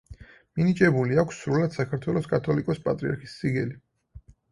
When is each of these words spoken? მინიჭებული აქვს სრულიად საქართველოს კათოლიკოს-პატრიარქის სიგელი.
მინიჭებული 0.59 1.19
აქვს 1.23 1.41
სრულიად 1.43 1.75
საქართველოს 1.75 2.29
კათოლიკოს-პატრიარქის 2.31 3.37
სიგელი. 3.43 3.77